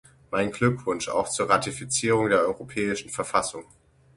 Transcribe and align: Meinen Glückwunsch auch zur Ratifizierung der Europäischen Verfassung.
Meinen 0.31 0.51
Glückwunsch 0.51 1.09
auch 1.09 1.29
zur 1.29 1.47
Ratifizierung 1.47 2.27
der 2.29 2.39
Europäischen 2.41 3.11
Verfassung. 3.11 3.65